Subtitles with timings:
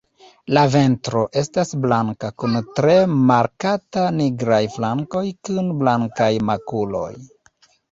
[0.57, 2.97] La ventro estas blanka kun tre
[3.33, 7.09] markata nigraj flankoj kun blankaj makuloj.